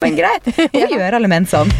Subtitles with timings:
[0.00, 0.44] Men greit.
[0.54, 1.72] Hvorfor gjør alle menn sånn?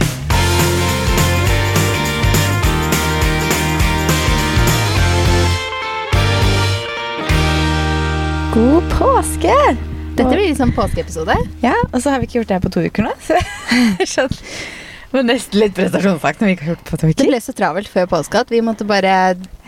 [8.57, 9.54] God påske!
[10.19, 11.37] Dette blir litt sånn påskeepisode.
[11.62, 13.15] Ja, og så har vi ikke gjort det her på to uker nå.
[13.23, 13.39] Så
[14.03, 14.35] jeg.
[14.35, 17.21] Det var nesten litt prestasjonsfakt når vi ikke har gjort det på to uker.
[17.23, 19.12] Det ble så travelt før påske at vi måtte bare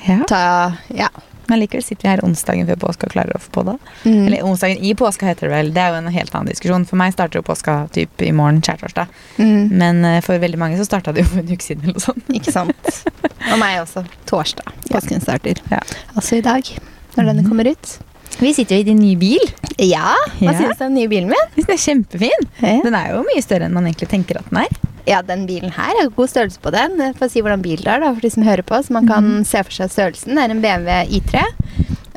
[0.09, 0.43] Ja, ta
[0.91, 1.13] Ja.
[1.51, 3.77] Men likevel sitter vi her onsdagen før påske og klarer å få på det.
[4.05, 4.21] Mm.
[4.27, 5.73] Eller onsdagen i påska heter det vel.
[5.75, 6.87] Det er jo en helt annen diskusjon.
[6.89, 9.17] For meg starter jo påska typ i morgen, skjærtorsdag.
[9.41, 9.73] Mm.
[9.83, 12.07] Men eh, for veldig mange så starta det jo for en uke siden eller noe
[12.07, 12.31] sånt.
[12.39, 13.03] Ikke sant.
[13.51, 14.05] Og meg også.
[14.31, 14.71] Torsdag.
[14.91, 15.59] Påsken starter.
[15.73, 15.83] Ja.
[16.15, 16.71] Altså i dag,
[17.17, 17.99] når denne kommer ut.
[18.39, 19.43] Vi sitter jo i din nye bil.
[19.79, 20.59] Ja, hva Ja.
[20.59, 21.51] synes du om den nye bilen min?
[21.57, 22.47] Den er kjempefin.
[22.85, 24.69] Den er jo mye større enn man egentlig tenker at den er.
[25.07, 26.97] Ja, den bilen her har god størrelse på den.
[26.99, 29.09] Jeg får si hvordan bil det er, da, for de som hører på, så man
[29.09, 30.35] kan se for seg størrelsen.
[30.37, 31.45] Det er en BMW I3.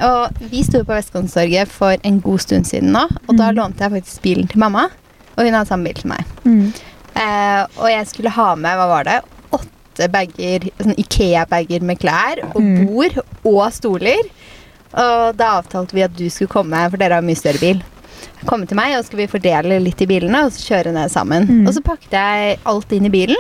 [0.04, 3.56] Og vi sto på Vestkonsorget for en god stund siden nå, og da Mhm.
[3.56, 4.90] lånte jeg faktisk bilen til mamma.
[5.38, 6.26] Og hun hadde samme bil som meg.
[7.16, 12.44] Eh, og jeg skulle ha med, hva var det, åtte bager, sånn Ikea-bager med klær
[12.56, 12.88] og Mm.
[12.88, 14.22] bord og stoler.
[14.94, 17.82] Og da avtalte vi at du skulle komme, for dere har mye større bil.
[18.48, 21.12] Komme til meg, og så skulle vi fordele litt i bilene og så kjøre ned
[21.12, 21.48] sammen.
[21.48, 21.64] Mm.
[21.68, 23.40] Og så pakket jeg alt inn i bilen.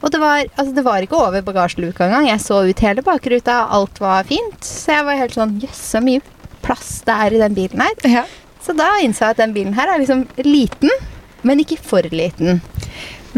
[0.00, 2.28] Og det var, altså det var ikke over bagasjeluka engang.
[2.30, 4.60] Jeg så ut hele bakruta, alt var fint.
[4.64, 6.24] Så jeg var helt sånn Jøss, så mye
[6.64, 8.06] plass det er i den bilen her.
[8.08, 8.24] Ja.
[8.60, 10.92] Så da innså jeg at den bilen her er liksom liten,
[11.46, 12.60] men ikke for liten.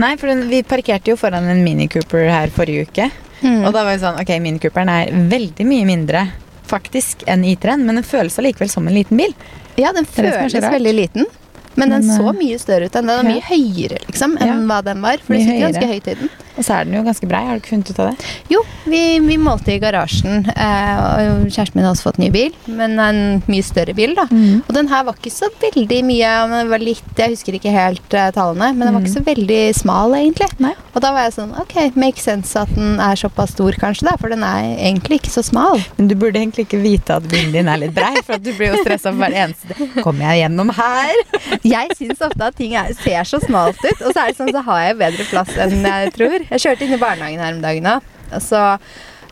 [0.01, 3.11] Nei, for den, vi parkerte jo foran en Mini Cooper her forrige uke.
[3.43, 3.67] Mm.
[3.67, 6.25] Og da var det sånn, ok, Mini Cooperen er veldig mye mindre
[6.73, 9.37] faktisk enn I3-en, men den føles allikevel som en liten bil.
[9.81, 11.31] Ja, den føles veldig liten.
[11.75, 13.13] Men, den så eh, mye større ut enn den.
[13.17, 14.57] Den var mye høyere liksom, enn Ja.
[14.69, 15.23] hva den var.
[15.25, 16.33] For det sitter ganske høyt i den.
[16.63, 18.29] Og så er den jo ganske brei, har du ikke funnet ut av det?
[18.53, 20.45] Jo, vi, vi målte i garasjen.
[20.55, 23.19] Eh, og kjæresten min har også fått ny bil, men en
[23.51, 24.15] mye større bil.
[24.15, 24.29] da.
[24.31, 24.61] Mm.
[24.63, 28.15] Og den her var ikke så veldig mye det var litt, Jeg husker ikke helt
[28.15, 30.49] eh, tallene, men den var ikke så veldig smal, egentlig.
[30.63, 30.73] Nei.
[30.93, 34.15] Og da var jeg sånn Ok, make sense at den er såpass stor, kanskje, da,
[34.21, 35.83] for den er egentlig ikke så smal.
[35.99, 38.53] Men du burde egentlig ikke vite at bilen din er litt brei, for at du
[38.55, 41.25] blir jo stressa for hver eneste Kommer jeg gjennom her?
[41.67, 44.53] Jeg syns ofte at ting er, ser så smalt ut, og så er det sånn,
[44.55, 46.47] så har jeg bedre plass enn jeg tror.
[46.53, 48.13] Jeg kjørte inn i barnehagen her om dagen òg,
[48.45, 48.63] så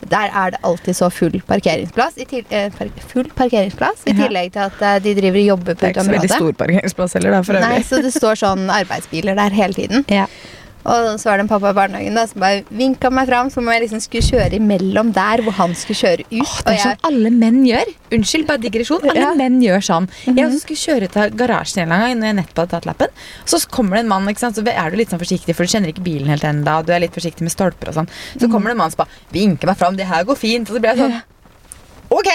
[0.09, 2.17] der er det alltid så full parkeringsplass.
[2.17, 5.73] I til, eh, park, full parkeringsplass I tillegg til at eh, de driver og jobber
[5.77, 8.65] Det er ikke så veldig stor parkeringsplass heller, da, for Nei, så det står sånn
[8.73, 10.05] arbeidsbiler der hele tiden.
[10.09, 10.25] Ja.
[10.85, 13.63] Og så var det en pappa i barnehagen da, som bare vinka meg fram som
[13.67, 16.41] om jeg liksom skulle kjøre imellom der hvor han skulle kjøre ut.
[16.41, 17.91] Åh, det er jeg, sånn alle menn gjør.
[18.11, 19.03] Unnskyld, bare digresjon.
[19.09, 19.29] Alle Ja.
[19.31, 19.37] Mhm.
[19.37, 20.09] menn gjør sånn.
[20.25, 23.07] Jeg også skulle kjøre til garasjen en gang når jeg nettopp hadde tatt lappen.
[23.45, 26.03] Så kommer det en mann, så er du litt sånn forsiktig, for du kjenner ikke
[26.03, 26.85] bilen helt ennå.
[26.85, 28.09] Du er litt forsiktig med stolper og sånn.
[28.37, 28.51] Så Mhm.
[28.51, 29.95] kommer det en mann som bare vinker meg fram.
[29.95, 30.69] Det her går fint.
[30.69, 31.21] Og så blir jeg sånn
[32.11, 32.27] Ok!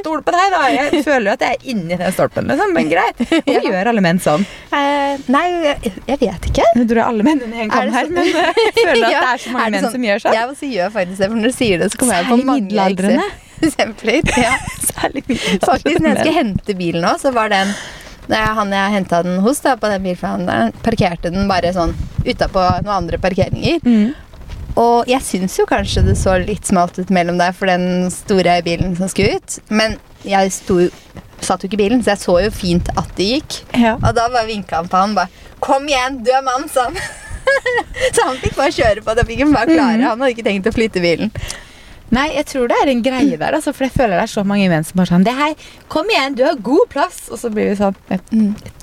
[0.00, 0.60] Stol på deg, da.
[0.74, 2.72] Jeg føler jo at jeg er inni den stolpen, liksom.
[2.74, 3.20] Men greit.
[3.20, 4.46] Hvorfor gjør alle menn sånn?
[4.72, 6.66] Uh, nei, jeg, jeg vet ikke.
[6.74, 9.30] Nå jeg alle menn under en kam her, men eh, jeg føler at Ja, det
[9.30, 9.94] er så mange er menn sånn?
[9.94, 10.36] som gjør sånn.
[10.38, 12.50] Jeg også gjør faktisk det, for når du sier det, så kommer jeg på Særlig
[12.50, 13.30] mange
[13.70, 14.34] eksempler.
[14.40, 14.52] Ja.
[14.90, 17.74] Særlig Faktisk, når jeg skal hente bilen nå, så var den
[18.30, 21.90] han jeg henta den hos, da, på den bilforhandleren, parkerte den bare sånn
[22.22, 23.80] utapå noen andre parkeringer.
[23.82, 24.12] Mm.
[24.78, 28.60] Og jeg syns jo kanskje det så litt smalt ut mellom deg for den store
[28.66, 29.58] bilen som skulle ut.
[29.72, 30.78] Men jeg sto,
[31.40, 33.58] satt jo ikke i bilen, så jeg så jo fint at det gikk.
[33.74, 33.96] Ja.
[33.98, 36.96] Og da bare vinka han på han bare 'Kom igjen, du er mann', sa han.
[38.14, 39.14] så han fikk bare kjøre på.
[39.14, 40.06] Da fikk han bare klare.
[40.06, 41.32] Han hadde ikke tenkt å flytte bilen.
[42.10, 44.42] Nei, jeg tror det er en greie der, altså, for jeg føler det er så
[44.42, 45.54] mange menn som bare sånn det her,
[45.92, 47.28] Kom igjen, du har god plass!
[47.30, 48.18] Og så blir vi sånn jeg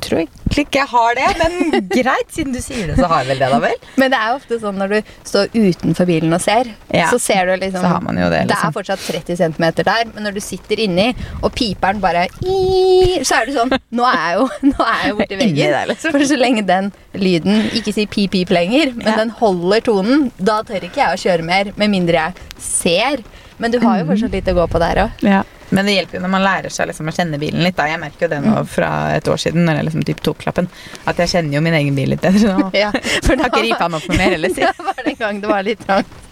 [0.07, 3.29] tror egentlig ikke jeg har det, men greit, siden du sier det, så har jeg
[3.33, 3.75] vel det, da vel?
[4.01, 7.09] Men det er jo ofte sånn når du står utenfor bilen og ser, Ja.
[7.11, 8.69] så ser du liksom Så har man jo det, Det liksom.
[8.71, 11.09] er fortsatt 30 cm der, men når du sitter inni,
[11.43, 15.17] og piperen bare Så er det sånn Nå er jeg jo, nå er jeg jo
[15.21, 15.71] borti veggen.
[15.77, 16.11] der, liksom.
[16.17, 19.17] For så lenge den lyden ikke sier pip-pip lenger, men Ja.
[19.17, 23.23] den holder tonen, da tør ikke jeg å kjøre mer, med mindre jeg ser.
[23.59, 23.85] Men du Mm.
[23.87, 25.11] har jo fortsatt litt å gå på der òg.
[25.25, 25.43] Ja.
[25.69, 27.75] Men det hjelper jo når man lærer seg liksom å kjenne bilen litt.
[27.77, 30.45] da Jeg merker jo det nå fra et år siden, når jeg liksom typ tok
[30.47, 30.69] lappen,
[31.05, 32.69] at jeg kjenner jo min egen bil litt bedre nå.
[32.83, 32.93] Ja,
[33.25, 34.63] for da har ikke ripa meg opp noe mer heller, si.
[34.77, 36.23] Da var den gang det var litt trangt.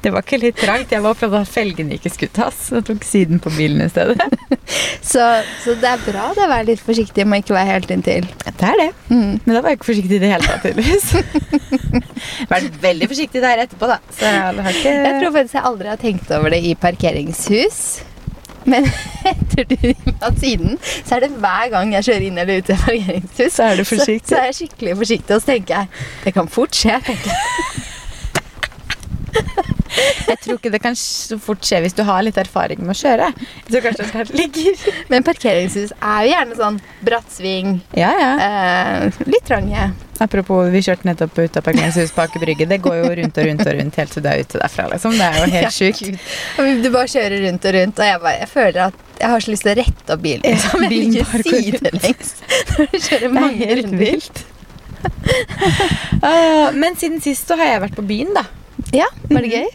[0.00, 0.92] Det var ikke litt trangt.
[0.92, 3.88] Jeg var opptatt av at felgene ikke skulle tas, jeg tok siden på bilen i
[3.92, 4.16] stedet.
[5.04, 5.26] Så,
[5.64, 8.28] så det er bra det å være litt forsiktig med ikke være helt inntil.
[8.46, 8.88] Det er det.
[9.10, 9.34] Mm.
[9.44, 11.10] Men da var jeg ikke forsiktig i det hele tatt, tydeligvis.
[12.52, 13.98] Vært veldig forsiktig der etterpå, da.
[14.14, 17.82] Så jeg har ikke Jeg tror faktisk jeg aldri har tenkt over det i parkeringshus.
[18.64, 18.86] Men
[19.32, 19.64] etter
[20.20, 23.52] var siden, så er det hver gang jeg kjører inn eller ut i et parkeringshus,
[23.56, 24.28] Så er du forsiktig.
[24.28, 25.86] Så, så er jeg skikkelig forsiktig, og så tenker jeg
[26.24, 27.00] det kan fort skje.
[27.06, 27.38] tenker jeg.
[30.28, 32.98] Jeg tror ikke det kan så fort skje hvis du har litt erfaring med å
[32.98, 33.26] kjøre.
[33.36, 34.86] Jeg tror kanskje det ligger.
[35.12, 38.30] Men parkeringshus er jo gjerne sånn brattsving, Ja, ja.
[38.46, 39.90] eh, litt trange.
[40.22, 42.66] Apropos, vi kjørte nettopp ut av parkeringshus på Aker Brygge.
[42.70, 45.16] Det går jo rundt og rundt og rundt helt til du er ute derfra, liksom.
[45.18, 46.00] Det er jo helt Ja, sjukt.
[46.84, 49.52] Du bare kjører rundt og rundt, og jeg, bare, jeg føler at jeg har så
[49.52, 50.46] lyst til å rette opp bilen.
[50.46, 50.82] Liksom.
[50.86, 52.32] Jeg bilen vil bare ikke går sidelengs
[52.78, 53.98] når du kjører Det er mange helt runder.
[54.06, 54.44] vilt.
[56.22, 58.44] Ah, men siden sist så har jeg vært på byen, da.
[58.92, 59.68] Ja, var det gøy?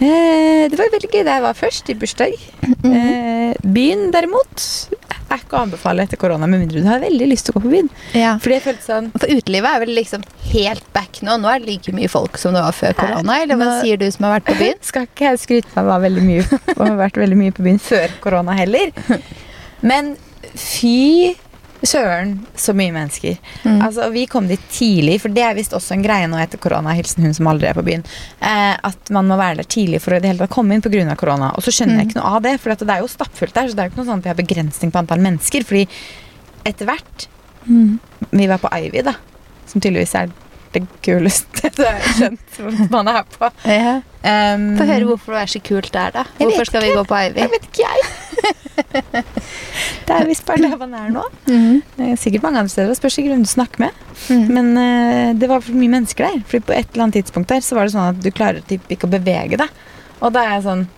[0.00, 2.36] Eh, det var veldig gøy da jeg var først, i bursdag.
[2.88, 4.64] eh, byen derimot
[5.30, 7.62] er ikke å anbefale etter korona, med mindre du har veldig lyst til å gå
[7.66, 7.90] på byen.
[8.16, 8.32] Ja.
[8.42, 11.36] Fordi jeg følte sånn For utelivet er vel liksom helt back nå.
[11.42, 13.36] Nå er det like mye folk som det var før korona.
[13.44, 14.80] Eller hva sier du som har vært på byen?
[14.90, 18.16] Skal ikke jeg skryte var veldig mye og har vært veldig mye på byen før
[18.24, 18.90] korona heller.
[19.92, 20.14] Men
[20.56, 21.36] fy
[21.86, 23.38] søren, så mye mennesker.
[23.64, 23.80] Mm.
[23.86, 26.92] Altså, Vi kom dit tidlig, for det er visst også en greie nå etter korona.
[26.94, 28.04] Hilsen hun som aldri er på byen.
[28.40, 31.16] Eh, at man må være der tidlig for å det hele tatt komme inn pga.
[31.16, 31.52] korona.
[31.56, 32.10] Og så skjønner jeg Mm.
[32.10, 33.68] ikke noe av det, for det er jo stappfullt der.
[33.68, 35.64] Så det er jo ikke noe sånn at vi har begrensning på antall mennesker.
[35.64, 35.86] Fordi
[36.66, 37.26] etter hvert
[38.32, 39.14] Vi var på Ivy, da.
[39.66, 40.30] Som tydeligvis er
[40.72, 43.50] det kuleste det har skjønt man er på.
[43.66, 44.00] Ja.
[44.22, 46.24] Um, Få høre hvorfor det er så kult der, da.
[46.38, 47.38] Hvorfor skal vi gå på Ivy?
[47.40, 48.02] Jeg vet ikke, jeg.
[50.06, 51.24] Det er visst der man er nå.
[51.48, 51.82] Mhm.
[51.96, 52.94] Det er sikkert mange andre steder.
[52.98, 54.06] Spørs ikke hvem du snakker med.
[54.28, 54.46] Mhm.
[54.56, 56.40] Men uh, det var for mye mennesker der.
[56.46, 58.88] Fordi på et eller annet tidspunkt der så var det sånn at du klarer typ
[58.90, 59.84] ikke å bevege deg.
[60.20, 60.88] Og da er jeg sånn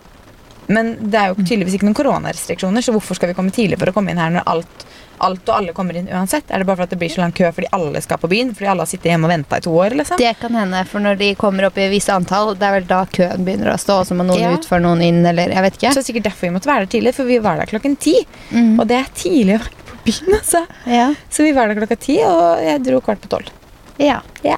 [0.73, 3.91] Men det er jo tydeligvis ikke noen koronarestriksjoner, så hvorfor skal vi komme tidlig for
[3.91, 4.85] å komme inn her når alt,
[5.19, 6.51] alt og alle kommer inn uansett?
[6.51, 8.55] Er det bare for at det blir så lang kø fordi alle skal på byen?
[8.55, 10.17] Fordi alle har sittet hjemme og venta i to år, liksom?
[10.19, 13.05] Det kan hende, for når de kommer opp i visse antall, det er vel da
[13.07, 14.53] køen begynner å stå, og så må noen Ja.
[14.57, 15.93] ut for noen inn, eller jeg vet ikke.
[15.95, 18.17] Så er sikkert derfor vi måtte være der tidlig, for vi var der klokken ti.
[18.51, 18.81] Mm.
[18.81, 20.67] Og det er tidlig å være på byen, altså.
[20.87, 21.09] ja.
[21.31, 23.51] Så vi var der klokka ti, og jeg dro kvart på tolv.
[23.99, 24.21] Ja.
[24.43, 24.57] Ja.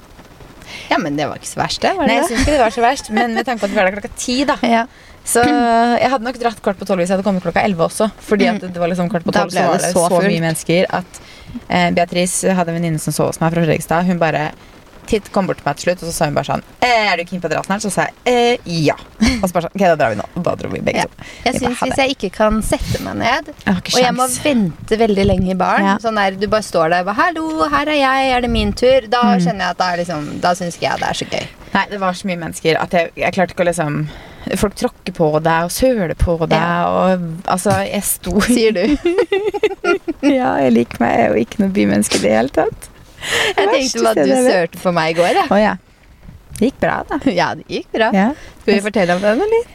[0.91, 1.95] Ja, men det var ikke så verst, det.
[1.99, 3.81] Var Nei, jeg syns ikke det var så verst, men med tanke på at vi
[3.81, 4.59] var der klokka ti, da.
[4.63, 4.85] Ja.
[5.25, 8.11] Så jeg hadde nok dratt kvart på tolv hvis jeg hadde kommet klokka elleve også.
[8.27, 10.43] Fordi at det var liksom kvart på tolv så var det det så så, mye
[10.45, 11.21] mennesker at
[11.69, 14.05] eh, Beatrice hadde en venninne som så hos meg fra Fredrikstad.
[14.05, 14.51] Hun bare
[15.07, 17.17] titt, kom bort til meg til slutt, og så sa hun bare sånn eh, 'Er
[17.17, 18.95] du keen på å dra snart?' Så sa jeg eh, ja.
[19.43, 20.27] Og så bare sånn Ok, da drar vi nå.
[20.37, 21.05] Og da dro vi begge Ja.
[21.05, 21.25] to.
[21.45, 25.27] Jeg syns hvis jeg ikke kan sette meg ned, Jeg og jeg må vente veldig
[25.27, 25.97] lenge i baren Ja.
[25.99, 28.31] Sånn der, Du bare står der og bare 'Hallo, her er jeg.
[28.37, 29.41] Er det min tur?' Da Mm.
[29.41, 31.47] kjenner jeg at da, liksom, da syns ikke jeg det er så gøy.
[31.75, 34.09] Nei, det var så mye mennesker at jeg, jeg klarte ikke å liksom
[34.57, 36.85] Folk tråkker på deg og søler på deg, Ja.
[36.87, 38.99] og altså Jeg sto Sier du.
[40.23, 41.17] Ja, jeg liker meg.
[41.17, 42.89] Jeg er jo ikke noe bymenneske i det hele tatt.
[43.57, 45.49] Jeg tenkte at du sølte på meg i går, jeg.
[45.51, 45.75] Oh, ja.
[46.59, 47.19] Det gikk bra, da.
[47.35, 48.11] Ja, det gikk bra.
[48.15, 48.29] Ja.
[48.63, 49.73] Skal vi fortelle om den, eller?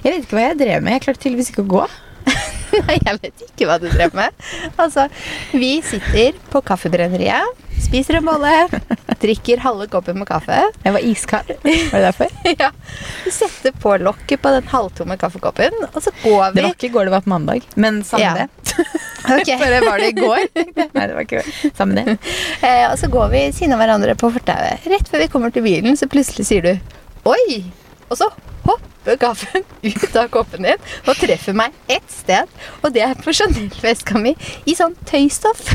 [0.00, 0.94] Jeg vet ikke hva jeg drev med.
[0.96, 1.82] Jeg klarte tydeligvis ikke å gå.
[2.88, 4.32] Nei, jeg vet ikke hva du drev med.
[4.84, 5.04] Altså,
[5.52, 8.54] vi sitter på kaffebrenneriet, spiser en bolle,
[9.24, 10.56] drikker halve koppen med kaffe.
[10.82, 11.52] Jeg var iskald.
[11.62, 12.32] Var det derfor?
[12.58, 12.70] Ja.
[13.26, 16.88] Vi setter på lokket på den halvtomme kaffekoppen, og så går Det vi var ikke
[16.90, 17.68] i går, det var på mandag.
[17.76, 18.34] Men samme Ja.
[18.40, 18.63] det.
[19.34, 19.48] Ok.
[19.48, 20.42] det var det i går?
[20.96, 21.44] Nei, det var ikke
[21.76, 22.16] samme det.
[22.60, 24.84] Eh, og så går vi siden av hverandre på fortauet.
[24.92, 26.74] Rett før vi kommer til bilen, så plutselig sier du
[27.24, 27.62] 'oi'.
[28.10, 28.28] Og så
[28.66, 32.50] hopper gaffelen ut av koppen din og treffer meg ett sted.
[32.82, 34.34] Og det er på Chanel-veska mi
[34.68, 35.72] i sånn tøystoff.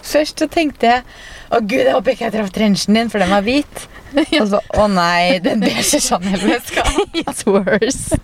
[0.00, 1.04] Først så tenkte jeg
[1.50, 3.86] å gud, jeg håper ikke jeg traff trenchen din, for den var hvit.
[4.40, 6.82] Og så å nei, den beige Chanel-veska.
[7.22, 8.18] It's worse.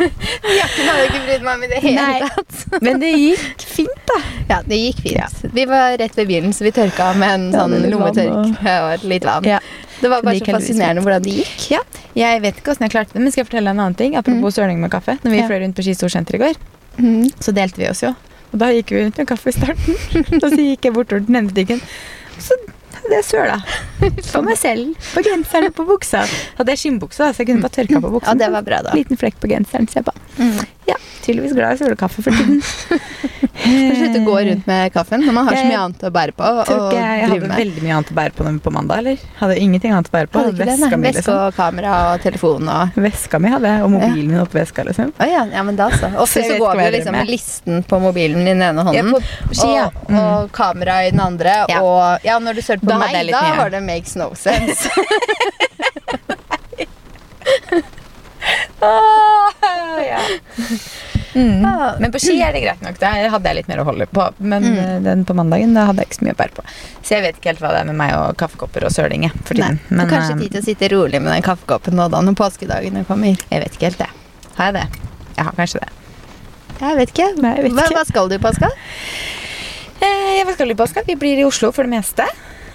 [0.00, 2.28] Jakken hadde ikke brydd meg om i det hele Nei.
[2.28, 2.62] tatt.
[2.86, 4.18] Men det gikk fint, da.
[4.50, 5.42] Ja, det gikk fint.
[5.56, 9.26] Vi var rett ved bilen, så vi tørka med en sånn ja, lommetørk og litt
[9.28, 9.48] vann.
[9.48, 9.60] Ja.
[10.00, 11.68] Det var bare gikk så fascinerende hvordan det gikk.
[11.72, 11.82] Ja,
[12.16, 14.16] Jeg vet ikke hvordan jeg klarte det, men skal jeg fortelle deg en annen ting?
[14.20, 15.16] Apropos søling med kaffe.
[15.24, 15.46] Når vi Ja.
[15.48, 16.56] fløy rundt på Ski Storsenter i går,
[16.96, 17.28] Mm.
[17.44, 18.14] så delte vi oss jo.
[18.54, 19.96] Og da gikk vi rundt med kaffe i starten.
[20.40, 21.82] og så gikk jeg bortover til den ene butikken.
[22.38, 22.58] Så
[23.10, 23.60] det søla.
[24.32, 24.94] På meg selv.
[25.14, 26.24] På genseren og på buksa.
[26.58, 28.32] Hadde jeg skinnbukse, så jeg kunne bare tørka på buksa.
[28.32, 28.94] Ja, det var bra, da.
[28.96, 29.88] Liten flekk på genseren.
[29.92, 30.14] Se på.
[30.40, 30.58] Mm.
[30.86, 32.60] Ja, tydeligvis glad i sølekaffe for tiden.
[33.56, 36.34] Får slutte å gå rundt med kaffen når man har så mye annet å bære
[36.36, 36.44] på.
[36.46, 37.56] Og Tror ikke jeg, jeg hadde med.
[37.58, 39.24] veldig mye annet å bære på på mandag, eller?
[39.40, 40.42] Hadde ingenting annet å bære på.
[40.44, 40.68] Hadde det.
[40.70, 41.40] Veska mi, Veske liksom.
[41.48, 45.10] og kamera og telefon og Veska mi hadde jeg, og mobilen min oppi veska, liksom.
[45.18, 46.12] Oh, ja, ja, men da så.
[46.22, 49.12] Ofte jeg så går vi liksom med listen på mobilen i den ene Ja, hånden.
[49.18, 49.88] ja, ski, ja.
[50.06, 51.58] Og, og kamera i den andre.
[51.72, 51.82] Ja.
[51.82, 54.86] Og ja, når du sølte på Da meg, da var det makes no sense.
[58.80, 60.20] ja.
[61.36, 61.64] Mm.
[61.68, 61.94] Ah.
[62.00, 62.96] Men på ski er det greit nok.
[63.00, 64.22] Der hadde jeg litt mer å holde på.
[64.38, 64.78] Men Mm.
[64.78, 66.62] eh, den på mandagen da hadde jeg ikke så mye å bære på.
[67.02, 69.54] Så jeg vet ikke helt hva det er med meg og kaffekopper og søling for
[69.54, 69.80] tiden.
[69.90, 72.38] Men, Men kanskje eh, tid til å sitte rolig med den kaffekoppen nå da, når
[72.40, 73.36] påskedagene kommer.
[73.50, 74.08] jeg vet ikke helt det.
[74.56, 74.86] Har jeg det?
[75.36, 75.90] Jeg har kanskje det.
[76.80, 77.28] Jeg vet ikke.
[77.42, 77.96] Nei, jeg vet hva, ikke.
[78.00, 78.70] hva skal du i påska?
[80.00, 81.02] Eh, hva skal du i påska?
[81.06, 82.24] Vi blir i Oslo for det meste.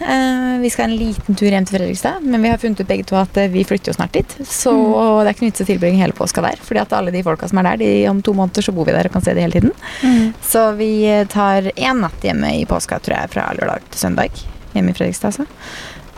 [0.02, 3.06] Eh, vi skal en liten tur hjem til Fredrikstad, men vi har funnet ut begge
[3.06, 4.34] to at eh, vi flytter jo snart dit.
[4.48, 4.74] Så
[5.22, 6.58] det er ikke nytt å tilbringe hele påska der.
[6.66, 8.96] Fordi at alle de folka som er der, de, om to måneder så bor vi
[8.96, 9.76] der og kan se det hele tiden.
[10.02, 10.32] Mm.
[10.42, 14.42] Så vi eh, tar én natt hjemme i påska, tror jeg, fra lørdag til søndag.
[14.74, 15.46] Hjemme i Fredrikstad, altså.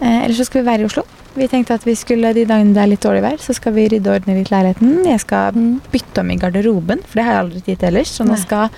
[0.03, 1.03] Ellers så skal vi være i Oslo.
[1.37, 3.85] Vi tenkte at vi skulle, De dagene det er litt dårlig vær, så skal vi
[3.89, 4.99] rydde og ordne litt leiligheten.
[5.07, 5.79] Jeg skal Mm.
[5.93, 8.11] bytte om i garderoben, for det har jeg aldri tid til ellers.
[8.11, 8.69] Så nå skal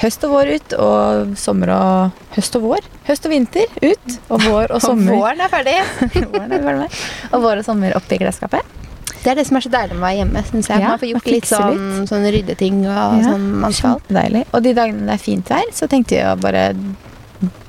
[0.00, 2.86] høst og vår ut, og sommer og høst og vår.
[3.08, 5.14] Høst og vinter ut, og vår og sommer.
[5.14, 5.76] Og våren er ferdig.
[6.32, 7.02] Våren er ferdig.
[7.32, 8.78] Og vår og sommer oppi klesskapet.
[9.22, 10.42] Det er det som er så deilig med å være hjemme.
[10.48, 10.82] Synes jeg.
[10.82, 14.00] Ja, man får gjort man litt sånn, sånn ryddeting og Ja, sånn man skal.
[14.50, 16.64] Og de dagene det er fint vær, så tenkte jeg å bare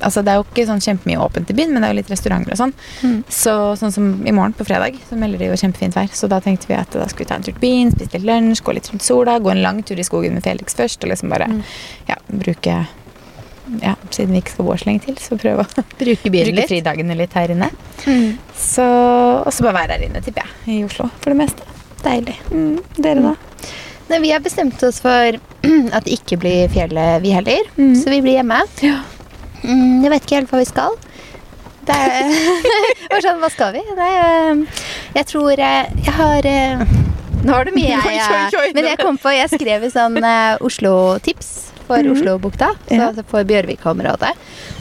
[0.04, 2.12] Altså Det er jo ikke sånn kjempemye åpent i byen, men det er jo litt
[2.14, 2.74] restauranter og sånn.
[3.04, 3.18] Mm.
[3.30, 6.10] Så sånn som i morgen på fredag, så melder de jo kjempefint vær.
[6.14, 8.28] Så da tenkte vi at da skulle vi ta en tur til byen, spise litt
[8.28, 11.10] lunsj, gå litt rundt sola, gå en lang tur i skogen med Felix først, og
[11.14, 11.64] liksom bare Mm.
[12.08, 12.76] ja, bruke
[13.82, 17.16] Ja, siden vi ikke skal bo så lenge til, så prøve å Bruke bruke fridagene
[17.16, 17.70] litt her inne.
[18.06, 18.34] Mm.
[18.60, 21.64] Så, og så bare være her inne, tipper jeg, i Oslo for det meste.
[22.04, 22.36] Deilig.
[22.52, 23.36] Mm, dere, da?
[24.10, 25.40] Nei, vi har bestemt oss for
[25.96, 27.70] at det ikke blir fjellet, vi heller.
[27.78, 27.94] Mm.
[27.96, 28.60] Så vi blir hjemme.
[28.84, 28.98] Ja.
[29.64, 30.96] Mm, jeg vet ikke helt hva vi skal.
[31.84, 33.82] Det er sånn, Hva skal vi?
[33.98, 34.84] Nei, eh,
[35.18, 36.84] jeg tror eh, jeg har eh,
[37.44, 41.50] Nå har du mye jeg Men jeg kom på Jeg skrev i sånn eh, Oslo-tips
[41.84, 42.14] for Mhm.
[42.16, 42.70] Oslobukta.
[42.88, 43.10] Så Ja.
[43.10, 44.32] altså for Bjørvika-området.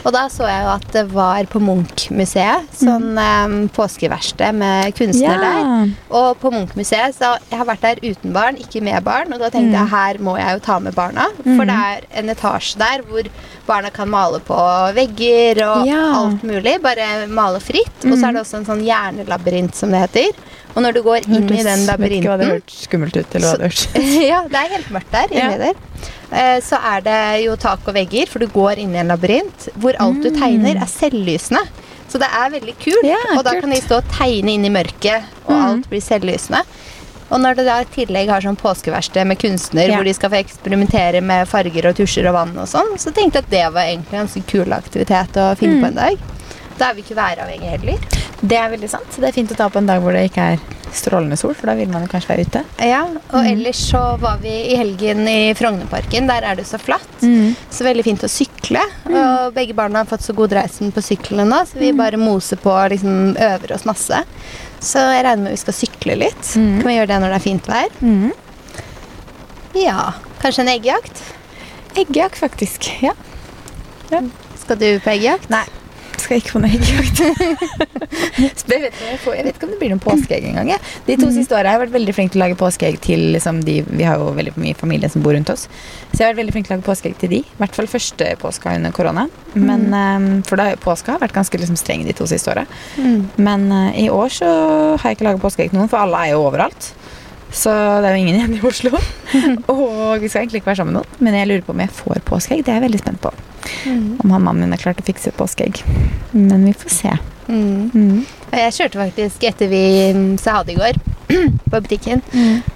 [0.03, 5.39] Og da så jeg jo at det var på Munch-museet sånn um, påskeverksted med kunstner
[5.39, 5.91] der.
[6.11, 9.31] Og på Munch-museet, så jeg har vært der uten barn, ikke med barn.
[9.33, 9.79] Og da tenkte Mm.
[9.79, 11.29] jeg her må jeg jo ta med barna.
[11.43, 13.23] For det er en etasje der hvor
[13.65, 14.57] barna kan male på
[14.93, 16.01] vegger og Ja.
[16.19, 16.81] alt mulig.
[16.83, 18.03] Bare male fritt.
[18.03, 20.33] Og så er det også en sånn hjernelabyrint, som det heter.
[20.75, 23.35] Og når du går inn i den Vet ikke hva det labyrinten hørtes skummelt ut,
[23.35, 23.87] eller hva det hørtes
[24.33, 25.27] Ja, det er helt mørkt der.
[25.31, 25.57] inni Ja.
[25.57, 25.73] der.
[26.33, 29.69] Eh, Så er det jo tak og vegger, for du går inn i en labyrint
[29.77, 31.61] hvor alt du tegner, er selvlysende.
[32.09, 33.05] Så det er veldig kult.
[33.05, 33.61] Ja, og da kult.
[33.61, 35.63] kan de stå og tegne inn i mørket, og Mm.
[35.65, 36.63] alt blir selvlysende.
[37.31, 39.95] Og når det da i tillegg har sånn påskeverksted med kunstner, Ja.
[39.97, 43.35] hvor de skal få eksperimentere med farger og tusjer og vann og sånn, så tenkte
[43.39, 45.81] jeg at det var egentlig en ganske kul aktivitet å finne Mm.
[45.81, 46.17] på en dag.
[46.83, 48.07] Da er vi ikke væravhengige heller.
[48.43, 49.15] Det er veldig sant.
[49.15, 50.63] Det er fint å ta på en dag hvor det ikke er
[50.93, 52.61] strålende sol, for da vil man jo kanskje være ute.
[52.85, 52.99] Ja,
[53.31, 53.47] og Mm.
[53.53, 56.27] ellers så var vi i helgen i Frognerparken.
[56.27, 57.07] Der er det så flatt.
[57.23, 58.83] Så veldig fint å sykle.
[59.07, 62.57] Og begge barna har fått så god reisen på syklene nå, så vi bare moser
[62.57, 64.19] på og liksom øver oss masse.
[64.83, 66.43] Så jeg regner med vi skal sykle litt.
[66.59, 66.81] Mm.
[66.81, 67.89] Kan vi gjøre det når det er fint vær?
[68.01, 68.31] Mm.
[69.73, 70.11] Ja.
[70.43, 71.23] Kanskje en eggjakt?
[71.95, 72.91] Eggjakt, faktisk.
[73.01, 73.13] Ja.
[74.59, 75.49] Skal du på eggjakt?
[75.49, 75.63] Nei.
[76.23, 77.21] Skal ikke på noe eggjakt.
[78.33, 80.69] Jeg, jeg, vet ikke om det blir noen påskeegg engang.
[80.73, 80.77] Ja.
[81.05, 83.59] De to siste åra har jeg vært veldig flink til å lage påskeegg til liksom,
[83.65, 85.65] de Vi har jo veldig mye familie som bor rundt oss.
[86.11, 87.39] Så jeg har vært veldig flink til å lage påskeegg til de.
[87.43, 89.27] I hvert fall første påska under korona.
[89.53, 92.65] Men, Um, for da har jo vært ganske liksom, streng de to siste åra.
[92.97, 93.19] Mm.
[93.37, 94.49] Men uh, i år så
[94.97, 96.93] har jeg ikke laga påskeegg til noen, for alle er jo overalt.
[97.53, 98.97] Så det er jo ingen igjen i Oslo.
[99.73, 101.19] og vi skal egentlig ikke være sammen med noen.
[101.23, 102.63] Men jeg lurer på om jeg får påskeegg.
[102.65, 103.33] Det er jeg veldig spent på.
[103.85, 104.07] Mm.
[104.23, 105.83] Om han mannen min har klart å fikse påskeegg.
[106.33, 107.15] Men vi får se.
[107.47, 107.91] Mm.
[107.93, 108.19] Mm.
[108.53, 110.99] Jeg kjørte faktisk etter vi mm, sa ha det i går
[111.71, 112.23] på butikken.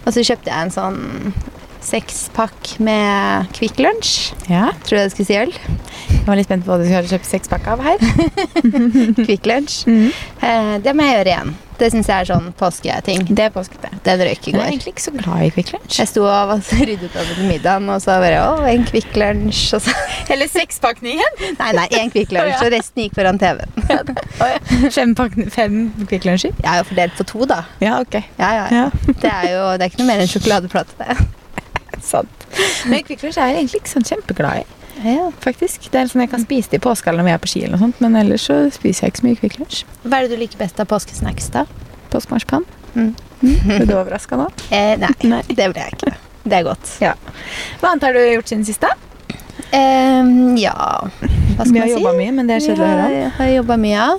[0.06, 1.02] Og så kjøpte jeg en sånn
[1.88, 4.34] sekspakk med Kvikk Lunsj.
[4.52, 5.54] Ja, Tror jeg det skulle si øl.
[6.12, 8.04] Jeg var litt spent på hva du skulle kjøpe sekspakk av her.
[9.26, 9.86] Kvikk Lunsj.
[9.88, 10.10] Mm.
[10.44, 11.56] Eh, det må jeg gjøre igjen.
[11.78, 13.28] Det syns jeg er sånn påsketing.
[13.38, 13.92] Det er påskete.
[14.06, 15.98] Den røyk i Jeg er egentlig ikke så glad i Kvikk Lunsj.
[16.00, 19.62] Jeg sto og ryddet over til middagen, og så bare Å, en Kvikk Lunsj.
[19.78, 19.94] Og så
[20.34, 21.38] Eller sekspakningen.
[21.60, 24.18] Nei, nei, én Kvikk Lunsj, og resten gikk foran TV-en.
[24.98, 25.78] Fem, pakk- fem
[26.10, 26.56] Kvikk Lunsjer?
[26.64, 27.62] Jeg er jo fordelt på to, da.
[27.84, 28.18] Ja, ok.
[28.40, 28.66] Ja, ja.
[28.74, 30.98] Ja, Det er jo det er ikke noe mer enn sjokoladeplate.
[30.98, 31.18] det.
[32.14, 32.48] sant.
[32.90, 34.66] Men Kvikk Lunsj er jeg egentlig ikke sånn kjempeglad i.
[35.04, 35.32] Ja.
[35.44, 35.90] faktisk.
[35.92, 37.78] Det er sånn Jeg kan spise det i påska når vi er på ski, eller
[37.78, 39.84] noe sånt, men ellers så spiser jeg ikke så mye Kvikk Lunsj.
[40.04, 41.66] Hva er det du liker best av påskesnacks, da?
[42.10, 42.66] Påskemarsipan.
[42.96, 43.12] Mm.
[43.42, 44.48] Ble du overraska nå?
[44.72, 45.42] Eh, nei, Nei.
[45.50, 46.14] det ble jeg ikke.
[46.48, 46.94] Det er godt.
[47.04, 47.14] Ja.
[47.82, 48.94] Hva annet har du gjort siden sist, da?
[49.76, 51.96] Ehm, ja Hva skal Vi har si?
[51.98, 53.08] jobba mye, men det er kjedelig å høre.
[53.12, 54.10] Vi har, jobba mye, ja.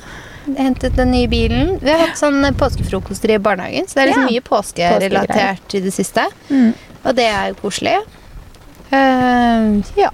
[0.59, 1.75] Hentet den nye bilen.
[1.83, 4.33] Vi har hatt sånn påskefrokoster i barnehagen, så det er liksom Ja.
[4.33, 6.25] mye påskerelatert i det siste.
[6.51, 6.71] Mm.
[7.05, 7.97] Og det er jo koselig.
[8.93, 10.11] Ehm, ja.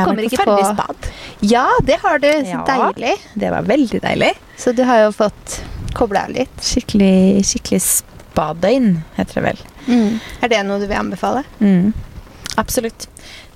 [0.00, 1.10] Har kommer ikke på Færderbad.
[1.40, 2.28] ja, det har du.
[2.28, 2.64] Så Ja.
[2.66, 3.14] deilig.
[3.34, 4.32] Det var veldig deilig.
[4.56, 5.60] Så du har jo fått
[5.94, 6.56] kobla av litt.
[6.60, 9.58] Skikkelig, skikkelig spadøgn, heter det vel.
[9.86, 10.20] Mm.
[10.42, 11.44] Er det noe du vil anbefale?
[11.60, 11.92] Mm.
[12.58, 13.06] Absolutt.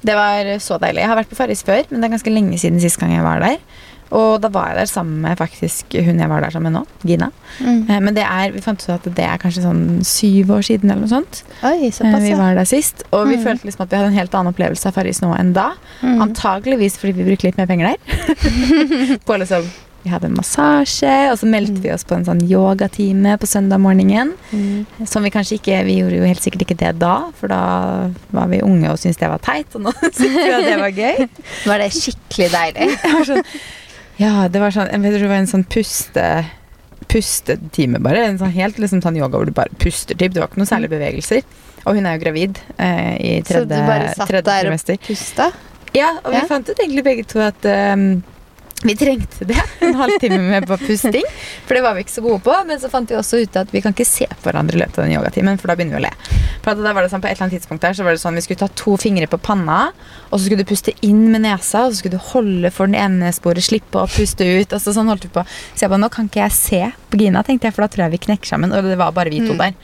[0.04, 1.02] Det var så deilig.
[1.02, 3.23] Jeg har vært på Farris før, men det er ganske lenge siden sist gang jeg
[3.26, 3.59] var der.
[4.11, 6.87] Og da var jeg der sammen med faktisk hun jeg var der sammen med nå,
[7.05, 7.31] Gina.
[7.61, 7.83] Mm.
[7.91, 10.91] Eh, Men det er, vi fant ut at det er kanskje sånn syv år siden
[10.91, 11.43] eller noe sånt.
[11.62, 13.45] Oi, Eh, såpass, Vi var der sist, og vi Mm.
[13.45, 15.73] følte liksom at vi hadde en helt annen opplevelse av Farris nå enn da.
[16.03, 16.23] Mm.
[16.29, 19.19] Antageligvis fordi vi brukte litt mer penger der.
[19.27, 19.69] på liksom
[20.05, 23.81] Vi hadde en massasje, og så meldte vi oss på en sånn yogatime på søndag
[23.83, 24.31] morgenen.
[25.05, 27.59] Som vi kanskje ikke Vi gjorde jo helt sikkert ikke det da, for da
[28.31, 29.67] var vi unge og syntes det var teit.
[29.75, 31.29] Og nå syntes vi at det var gøy.
[31.67, 32.88] Var det skikkelig deilig?
[33.29, 33.43] Sånn,
[34.19, 36.29] ja, det var sånn Jeg vet det var en sånn puste
[37.09, 38.25] pustetime, bare.
[38.29, 40.35] En sånn helt liksom sånn yoga hvor du bare puster, typ.
[40.35, 41.45] Det var ikke noen særlige bevegelser.
[41.87, 44.99] Og hun er jo gravid eh, i Så du bare satt der og trimester.
[45.07, 45.47] pusta?
[45.97, 46.47] Ja, og vi Ja.
[46.51, 48.23] fant ut egentlig begge to at ehm,
[48.85, 49.59] vi trengte det.
[49.83, 51.25] En halvtime med på pusting.
[51.67, 52.55] For det var vi ikke så gode på.
[52.69, 55.01] Men så fant vi også ut at vi kan ikke se på hverandre i løpet
[55.01, 56.13] av den yogatimen, for da begynner vi å le.
[56.63, 58.39] For da var det sånn, På et eller annet tidspunkt der så var det sånn
[58.39, 59.91] vi skulle ta to fingre på panna,
[60.31, 62.95] og så skulle du puste inn med nesa, og så skulle du holde for den
[62.99, 64.71] ene sporet, slippe å puste ut.
[64.79, 65.43] Altså sånn holdt vi på.
[65.75, 68.07] Så jeg bare, nå kan ikke jeg se på Gina, tenkte jeg, for da tror
[68.07, 68.71] jeg vi knekker sammen.
[68.73, 69.59] Og det var bare vi to Mm.
[69.59, 69.75] der.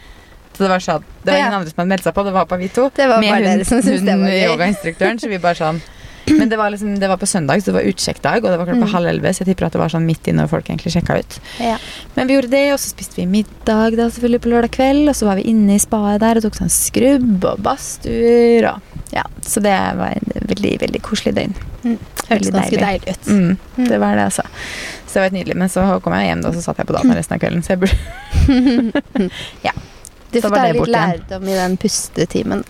[0.55, 1.47] Så det var sånn, det var Ja.
[1.49, 2.89] ingen andre som hadde meldt seg på, det var bare vi to.
[2.95, 4.45] Det var med bare hun, dere som syntes det hun var gøy.
[4.55, 5.81] yogainstruktøren, så vi bare sånn
[6.39, 8.67] men det var, liksom, det var på søndag, så det var utsjekkdag, og det var
[8.71, 8.93] klokka Mm.
[8.95, 9.33] halv elleve.
[9.35, 11.39] Så jeg tipper at det var sånn midt i når folk egentlig sjekka ut.
[11.61, 11.77] Ja.
[12.17, 15.09] Men vi gjorde det, og så spiste vi middag da selvfølgelig på lørdag kveld.
[15.13, 18.91] Og så var vi inne i spaet der og tok sånn skrubb og badstuer og
[19.15, 21.53] Ja, så det var en veldig, veldig koselig døgn.
[21.85, 21.99] Mm.
[22.29, 23.13] Hørtes ganske deilig.
[23.15, 23.27] ut.
[23.29, 23.89] Mm, Mm.
[23.89, 24.43] det var det, altså.
[25.07, 25.57] Så det var helt nydelig.
[25.61, 27.63] Men så kom jeg hjem, da, og så satt jeg på dataen resten av kvelden.
[27.63, 29.31] Så jeg burde
[30.35, 32.65] Du får ta litt lærdom i den pustetimen.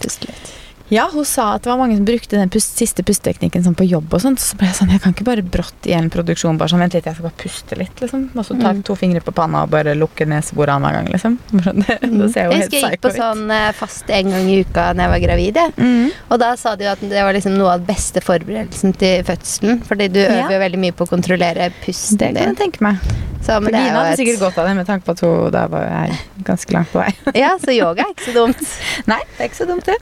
[0.00, 0.53] Puste litt.
[0.92, 3.86] Ja, hun sa at det var mange som brukte den pust, siste pusteteknikken sånn på
[3.88, 4.38] jobb og sånt.
[4.42, 6.92] Så ble jeg sånn, jeg kan ikke bare brått i en produksjon bare sånn, vent
[6.98, 8.26] litt, jeg skal bare puste litt, liksom.
[8.36, 8.82] Og så ta Mm.
[8.84, 11.38] to fingre på panna og bare lukke neseboret annenhver gang, liksom.
[11.84, 14.60] Det, det ser jo Jeg husker jeg gikk på sånn eh, fast en gang i
[14.60, 15.54] uka når jeg var gravid.
[15.64, 15.72] Jeg.
[15.78, 16.10] Mm.
[16.30, 19.24] Og da sa de jo at det var liksom noe av den beste forberedelsen til
[19.24, 19.80] fødselen.
[19.88, 23.00] Fordi du øver jo veldig mye på å kontrollere pusten Det kan jeg tenke meg.
[23.44, 25.12] Så, For det er Gina jo hadde et- sikkert godt av det, med tanke på
[25.12, 27.10] at hun da var jeg ganske langt på vei.
[27.42, 28.62] Ja, så yoga er ikke så dumt.
[29.12, 29.98] Nei, det er ikke så dumt, det.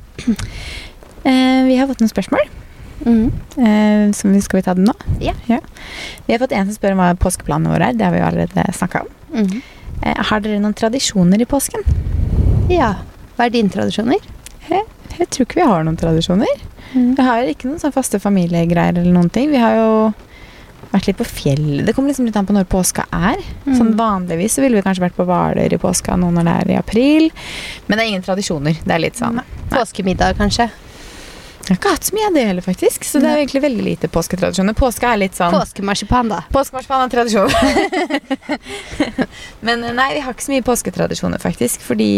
[1.24, 2.46] Eh, vi har fått noen spørsmål.
[3.02, 3.32] Mm.
[3.58, 4.94] Eh, som vi, skal vi ta dem nå?
[5.22, 5.34] Ja.
[5.48, 7.98] Vi har fått en som spør om hva påskeplanene våre er.
[7.98, 9.10] Det har vi jo allerede snakka om.
[9.34, 9.62] Mm.
[10.06, 11.82] Eh, har dere noen tradisjoner i påsken?
[12.70, 12.92] Ja.
[13.36, 14.22] Hva er dine tradisjoner?
[14.72, 16.62] Jeg tror ikke vi har noen tradisjoner.
[16.94, 17.10] Mm.
[17.18, 19.50] Vi har ikke noen sånn faste familiegreier eller noen ting.
[19.52, 19.90] Vi har jo
[20.92, 21.82] vært litt på fjell.
[21.86, 23.40] Det kommer liksom litt an på når påska er.
[23.64, 23.74] Mm.
[23.78, 26.72] Sånn Vanligvis så ville vi kanskje vært på Hvaler i påska nå når det er
[26.74, 27.28] i april.
[27.86, 28.78] Men det er ingen tradisjoner.
[28.84, 29.40] Det er litt sånn
[29.72, 30.68] Påskemiddag, kanskje?
[31.62, 33.04] Jeg har ikke hatt så mye av det heller, faktisk.
[33.06, 34.74] Så det er jo egentlig veldig lite påsketradisjoner.
[34.74, 36.40] Påske er litt sånn Påskemarsipan, da.
[36.50, 38.50] Påskemarsipan er tradisjon.
[39.66, 41.84] Men eh, nei, vi har ikke så mye påsketradisjoner, faktisk.
[41.86, 42.08] Fordi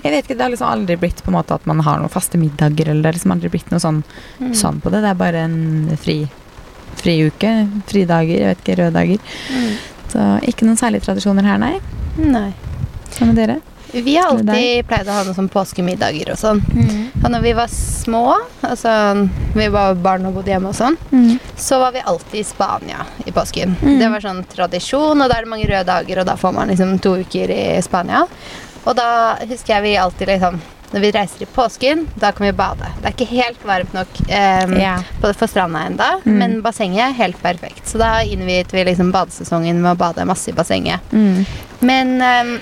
[0.00, 2.12] Jeg vet ikke, det har liksom aldri blitt på en måte at man har noen
[2.12, 2.88] faste middager.
[2.88, 4.00] Eller det har liksom aldri blitt noe sånn,
[4.40, 4.54] Mm.
[4.56, 5.02] sånn på det.
[5.04, 6.16] Det er bare en fri
[7.04, 7.52] friuke.
[7.90, 8.40] Fridager.
[8.40, 9.36] Jeg vet ikke, røde dager.
[9.52, 9.70] Mm.
[10.14, 11.76] Så ikke noen særlige tradisjoner her, nei.
[12.18, 12.48] Nei.
[13.14, 13.60] Hva med dere?
[13.94, 16.58] Vi har alltid pleid å ha noen sånn påskemiddager og sånn.
[17.20, 18.22] Og når vi var små,
[18.66, 18.90] altså
[19.54, 21.38] vi var barn og bodde hjemme og sånn, Mm.
[21.56, 23.76] så var vi alltid i Spania i påsken.
[23.80, 23.98] Mm.
[24.00, 26.68] Det var sånn tradisjon, og da er det mange røde dager, og da får man
[26.74, 28.26] liksom to uker i Spania.
[28.84, 30.58] Og da husker jeg vi alltid liksom
[30.94, 32.86] Når vi reiser i påsken, da kan vi bade.
[33.00, 35.00] Det er ikke helt varmt nok um, yeah.
[35.20, 36.36] på, for stranda ennå, Mm.
[36.38, 37.82] men bassenget er helt perfekt.
[37.90, 41.00] Så da innviet vi liksom badesesongen med å bade masse i bassenget.
[41.12, 41.42] Mm.
[41.80, 42.52] Men um,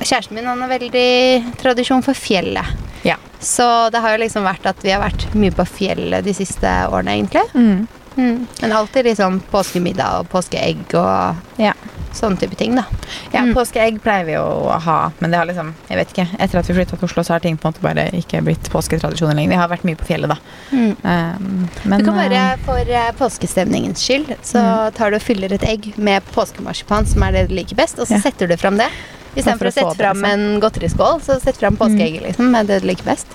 [0.00, 2.70] kjæresten min han har veldig tradisjon for fjellet.
[3.02, 3.16] Ja.
[3.40, 6.68] Så det har jo liksom vært at vi har vært mye på fjellet de siste
[6.92, 7.42] årene, egentlig.
[7.54, 7.86] Mm.
[8.16, 8.46] Mm.
[8.62, 11.72] Men alltid liksom påskemiddag og påskeegg og Ja.
[12.16, 12.84] Sånne type ting, da.
[13.32, 13.54] Ja, Mm.
[13.54, 16.26] påskeegg pleier vi å ha, men det har liksom Jeg vet ikke.
[16.38, 18.70] Etter at vi flytta til Oslo, så har ting på en måte bare ikke blitt
[18.70, 19.50] påsketradisjoner lenger.
[19.50, 20.36] Vi har vært mye på fjellet, da.
[20.72, 20.96] Mm.
[21.04, 24.34] Um, men du kan være eh, for eh, påskestemningens skyld.
[24.42, 27.98] Så tar du og fyller et egg med påskemarsipan, som er det du liker best,
[27.98, 28.20] og så Ja.
[28.20, 28.88] setter du fram det.
[29.32, 30.32] for Istedenfor å sette fram liksom.
[30.32, 33.26] en godteriskål, så sett fram påskeegget liksom, med det du liker best.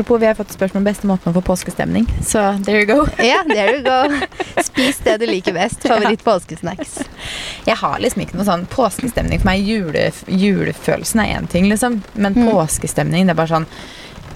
[0.00, 2.06] Apropos, vi har fått spørsmål om beste måten å få påskestemning.
[2.24, 3.02] Så there you go.
[3.20, 4.26] Ja, there you go.
[4.64, 5.82] Spis det du liker best.
[5.84, 6.94] Favoritt påskesnacks.
[7.68, 9.42] Jeg har liksom ikke noe sånn påskestemning.
[9.42, 12.00] For meg jule, julefølelsen er én ting, liksom.
[12.14, 12.48] Men Mm.
[12.54, 13.66] påskestemning, det er bare sånn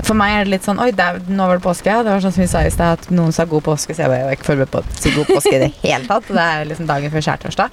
[0.04, 1.86] For meg er det litt sånn Oi, der, nå var det påske.
[1.88, 2.02] Ja.
[2.02, 4.10] Det var sånn som vi sa i sted, at noen sa god påske, så jeg
[4.12, 6.26] var jo ikke forberedt på å si god påske i det hele tatt.
[6.28, 7.70] Det er liksom dagen før skjærtorsdag.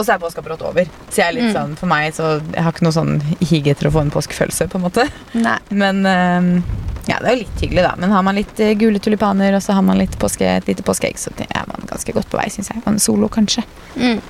[0.00, 0.88] Og så er påska brått over.
[1.10, 1.56] Så jeg er litt Mm.
[1.58, 4.68] sånn, for meg så Jeg har ikke noe sånn hig etter å få en påskefølelse,
[4.72, 5.04] på en måte.
[5.36, 5.58] Nei.
[5.70, 6.62] Men ehm,
[7.10, 7.94] ja, det er jo litt hyggelig, da.
[8.00, 10.82] Men har man litt eh, gule tulipaner, og så har man litt påske, et lite
[10.86, 12.82] påskeegg, så er man ganske godt på vei, syns jeg.
[12.86, 13.64] Man solo, kanskje.
[13.96, 14.20] Mm.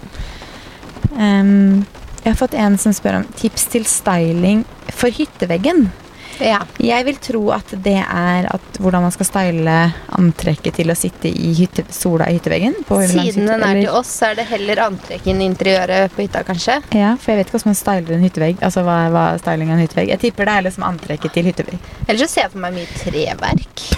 [1.17, 1.87] Um,
[2.25, 5.87] jeg har fått en som spør om tips til styling for hytteveggen.
[6.41, 6.61] Ja.
[6.81, 9.77] Jeg vil tro at det er at hvordan man skal style
[10.17, 12.75] antrekket til å sitte i hytte, sola i hytteveggen.
[12.89, 16.45] på Siden den er til oss, så er det heller antrekket enn interiøret på hytta,
[16.49, 16.81] kanskje.
[16.97, 18.63] Ja, for jeg vet ikke hvordan man styler en hyttevegg.
[18.67, 20.15] Altså hva, hva styling av en hyttevegg?
[20.15, 21.93] Jeg tipper det er liksom antrekket til hyttevegg.
[22.07, 23.85] Ellers så ser jeg for meg mye treverk.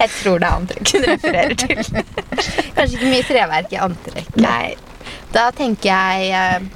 [0.00, 1.76] Jeg tror det er antrekket du refererer til.
[2.76, 4.40] Kanskje ikke mye treverk i antrekket.
[4.40, 4.74] Nei.
[5.34, 6.66] Da tenker jeg eh,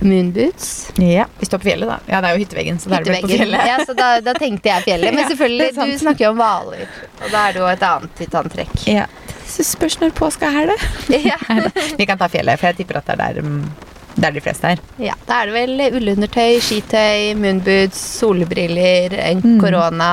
[0.00, 0.92] moonboots.
[0.98, 1.98] Ja, Vi står på fjellet, da.
[2.10, 3.66] Ja, det er jo hytteveggen, så da er det på Hytteveggen.
[3.68, 5.14] Ja, så da, da tenkte jeg fjellet.
[5.14, 6.86] Men Ja, selvfølgelig, er du snakker jo om hvaler.
[7.22, 8.74] Og da er det jo et annet type antrekk.
[8.90, 9.06] Ja.
[9.48, 10.78] Så spørs når påska er det.
[11.30, 11.38] Ja.
[11.98, 13.62] Vi kan ta fjellet, for jeg tipper at det er der, mm,
[14.16, 14.82] der de fleste er.
[15.02, 19.60] ja, Da er det vel ullundertøy, skitøy, moonboots, solbriller, en Mm.
[19.62, 20.10] korona,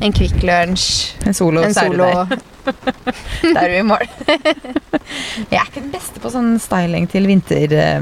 [0.00, 2.26] en Kvikk Lunsj, En solo, en så er du solo.
[2.28, 2.38] der.
[3.56, 4.02] Er du i mål.
[4.26, 8.00] Jeg er ikke den beste på sånn styling til vinter, eh,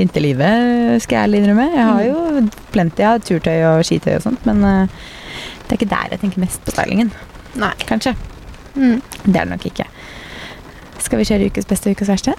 [0.00, 1.68] vinterlivet, skal jeg ærlig innrømme.
[1.74, 4.98] Jeg har jo plenty av turtøy og skitøy og sånt, men eh,
[5.64, 7.12] det er ikke der jeg tenker mest på stylingen.
[7.60, 7.74] Nei.
[7.86, 8.16] Kanskje.
[8.74, 9.00] Mm.
[9.24, 9.86] Det er det nok ikke.
[11.00, 12.34] Skal vi kjøre ukes beste og ukes verste?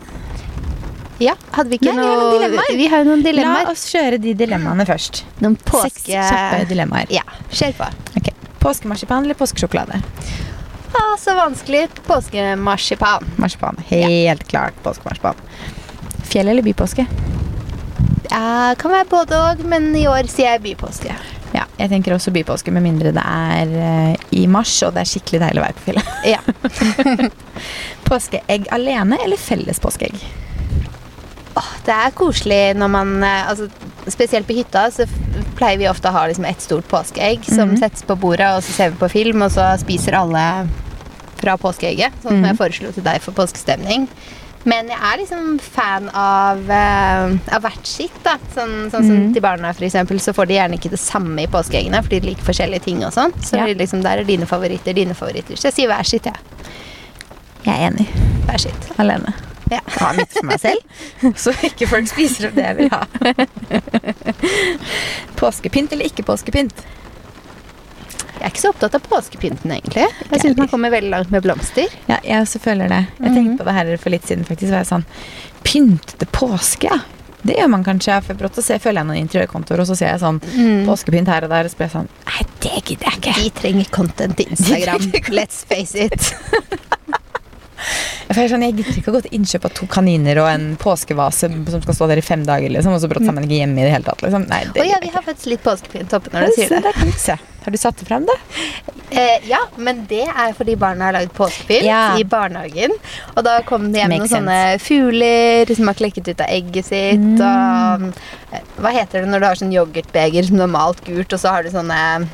[1.22, 2.78] Ja, hadde vi ikke Nei, vi har noen noe dilemmaer.
[2.80, 5.22] Vi har jo noen La oss kjøre de dilemmaene først.
[5.44, 6.16] Noen Seks påske...
[6.16, 7.12] kjappe dilemmaer.
[7.14, 7.90] Ja, kjør på.
[8.18, 8.34] Okay.
[8.62, 10.02] Påskemarsipan eller påskesjokolade?
[10.92, 11.86] Å, så vanskelig.
[12.08, 13.30] Påskemarsipan.
[13.42, 13.78] Marsipan.
[13.92, 15.38] Helt klart påskemarsipan.
[16.32, 17.06] Fjell eller bypåske?
[18.32, 21.14] Ja, kan være både og, men i år sier jeg bypåske.
[21.52, 25.10] Ja, jeg tenker også bypåske, med mindre det er uh, i mars og det er
[25.12, 26.06] skikkelig deilig å være på fjellet.
[26.32, 26.40] Ja.
[28.08, 30.16] Påskeegg alene eller felles påskeegg?
[31.60, 33.66] Oh, det er koselig når man eh, altså,
[34.08, 35.04] Spesielt på hytta så
[35.60, 37.78] pleier vi ofte å ha liksom et stort påskeegg som Mhm.
[37.84, 40.46] settes på bordet, og så ser vi på film, og så spiser alle
[41.38, 42.16] fra påskeegget.
[42.24, 42.48] Sånn som Mhm.
[42.50, 44.08] jeg foreslo til deg for påskestemning.
[44.70, 48.18] Men jeg er liksom fan av, uh, av hvert sitt.
[48.26, 49.30] da Sånn, sånn som mm.
[49.36, 52.32] til barna, for eksempel, så får de gjerne ikke det samme i påskeeggene, fordi de
[52.32, 53.34] liker forskjellige ting og sånn.
[53.42, 53.66] Så Ja.
[53.66, 55.58] liksom, der er dine favoritter, dine favoritter.
[55.58, 56.36] Så jeg sier hver sitt, jeg.
[57.66, 58.08] Jeg er enig.
[58.46, 58.92] Hver sitt.
[59.02, 59.34] Alene.
[59.72, 59.80] Ja.
[60.00, 60.82] Ha litt for meg selv,
[61.40, 63.06] så ikke folk spiser opp det jeg vil ha.
[65.42, 66.84] Påskepynt eller ikke påskepynt?
[68.42, 70.08] Jeg er ikke så opptatt av påskepynten, egentlig.
[70.32, 71.86] Jeg syns man kommer veldig langt med blomster.
[72.10, 73.04] Ja, jeg også føler det.
[73.20, 73.36] Jeg Mhm.
[73.38, 74.44] tenkte på det her for litt siden.
[74.48, 74.72] faktisk.
[74.72, 75.06] Var jeg sånn,
[75.64, 76.98] Pyntete påske, ja.
[77.46, 78.18] Det gjør man kanskje.
[78.24, 80.86] For brått så følger jeg noen interiørkontoer, og så ser jeg sånn Mm.
[80.90, 81.66] påskepynt her og der.
[81.66, 83.36] Og så blir jeg sånn Nei, det gidder jeg ikke.
[83.44, 85.12] De trenger content til Instagram.
[85.30, 86.34] Let's face it.
[88.32, 91.50] Jeg, sånn, jeg gidder ikke å gå til innkjøp av to kaniner og en påskevase
[91.70, 93.88] som skal stå der i fem dager, liksom, og så brått sammen ikke hjemme i
[93.88, 94.22] det hele tatt.
[94.22, 94.46] Liksom.
[94.48, 96.94] Nei, det oh, ja, vi har faktisk litt påskepynt oppe når du sier det.
[96.94, 97.40] det.
[97.64, 98.34] Har du satt det frem, da?
[99.12, 102.16] Eh, ja, men det er fordi barna har lagd påskepynt Ja.
[102.18, 102.92] i barnehagen.
[103.36, 104.40] Og da kom det hjem noen sense.
[104.40, 107.20] sånne fugler som har klekket ut av egget sitt.
[107.20, 107.42] Mm.
[107.42, 108.14] Og
[108.54, 111.40] eh, hva heter det når du har sånn yoghurtbeger som du har malt gult, og
[111.40, 112.28] så har du sånne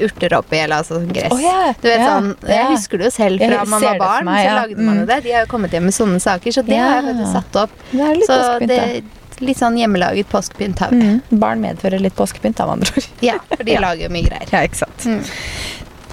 [0.00, 1.32] urter oppi, eller altså sånn gress.
[1.34, 2.70] Oh, yeah, Du vet yeah, sånn, Jeg yeah.
[2.72, 4.24] husker det jo selv fra man var barn.
[4.24, 5.06] meg, så lagde man jo Mm.
[5.12, 5.22] det.
[5.24, 6.86] De har jo kommet hjem med sånne saker, så det Ja.
[6.88, 7.70] har jeg faktisk satt opp.
[7.92, 9.04] Det er litt Så det
[9.40, 11.00] litt sånn hjemmelaget påskepynt har vi.
[11.00, 11.38] Mm.
[11.42, 13.08] Barn medfører litt påskepynt, av andre ord.
[13.24, 13.80] Ja, for de Ja.
[13.84, 14.48] lager mye greier.
[14.52, 15.04] Ja, ikke sant.
[15.06, 15.20] Mm.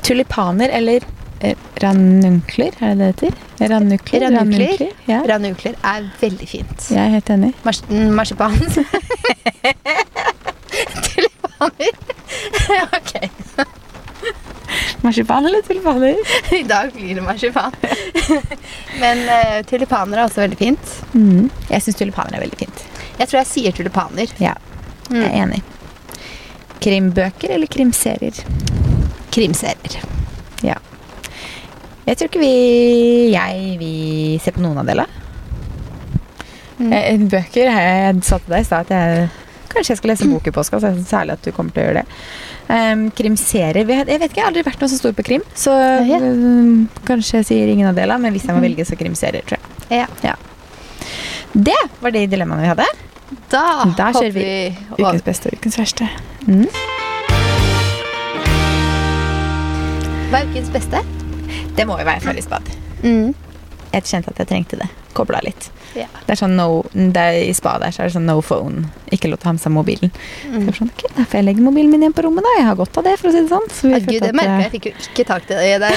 [0.08, 1.04] Tulipaner eller
[1.42, 3.34] eh, ranunkler, er det det heter?
[3.74, 4.28] Ranukler?
[4.30, 4.92] Ranukler?
[5.10, 5.22] Ja.
[5.28, 6.90] Ranukler er veldig fint.
[6.94, 7.52] Jeg er helt enig.
[7.66, 8.56] Mars marsipan.
[11.08, 11.94] Tulipaner.
[12.98, 13.14] ok,
[15.02, 16.16] Marsipan eller tulipaner?
[16.56, 17.72] i dag blir det marsipan.
[19.00, 20.94] Men uh, tulipaner er også veldig fint.
[21.14, 21.50] Mm.
[21.70, 22.82] Jeg syns tulipaner er veldig fint.
[23.18, 24.28] Jeg tror jeg sier tulipaner.
[24.40, 24.54] Ja,
[25.10, 25.52] jeg er Mm.
[25.52, 25.62] enig.
[26.84, 28.34] Krimbøker eller krimserier?
[29.34, 29.98] Krimserier.
[30.64, 30.76] Ja.
[32.08, 35.08] Jeg tror ikke vi Jeg vi ser på noen av delene.
[36.80, 36.94] Mm.
[36.94, 39.30] Eh, Bøker jeg sa til deg i stad at jeg
[39.68, 40.80] Kanskje jeg skal lese bok i påska.
[40.80, 42.06] Særlig at du kommer til å gjøre det.
[42.70, 45.44] Um, krimserier Jeg vet ikke, jeg har aldri vært noe så stor på krim.
[45.54, 45.72] Så
[46.08, 46.18] Ja.
[46.24, 49.58] um, kanskje jeg sier ingen av delene, men hvis jeg må velge, så krimserier, tror
[49.90, 50.08] jeg.
[50.24, 50.36] Ja.
[51.54, 52.86] Det var de dilemmaene vi hadde.
[53.52, 53.64] Da,
[53.98, 56.08] Da kjører vi Ukens beste og ukens verste.
[56.48, 56.68] Mm.
[60.32, 61.02] Hva er ukens beste?
[61.78, 62.72] Det må jo være fellesbad.
[63.04, 63.34] Mm.
[63.94, 64.88] Jeg kjente at jeg trengte det.
[65.18, 65.70] Kobla litt.
[65.98, 66.12] Yeah.
[66.28, 68.86] Det er sånn no, det er, I spa der så er det sånn no phone.
[69.16, 70.12] Ikke lov til å ha med seg mobilen.
[70.14, 70.58] Så Mm.
[70.60, 72.52] jeg var sånn, okay, Da får jeg legge mobilen min igjen på rommet, da.
[72.60, 73.68] Jeg har godt av det, for å si det sånn.
[73.74, 74.68] Så vi Ja, Gud, det merker eh, jeg.
[74.68, 75.96] Jeg fikk jo ikke tak til deg der.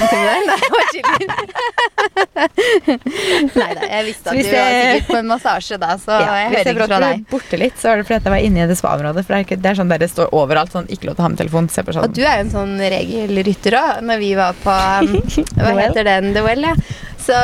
[2.41, 6.31] Nei, da, jeg visste at hvis du var sikkert på en massasje da, så ja,
[6.41, 7.21] jeg hører jeg ikke fra deg.
[7.21, 9.25] ble borte litt, så var det fordi jeg var inne i det spa-området.
[9.27, 11.25] For det er, ikke, det er sånn der det står overalt, sånn ikke lov til
[11.25, 11.69] å ha med telefon.
[11.73, 12.09] Se på sånn.
[12.09, 15.15] Og du er jo en sånn regelrytter òg, når vi var på um,
[15.61, 16.33] Hva heter den?
[16.37, 16.75] The Well, ja.
[17.21, 17.37] Så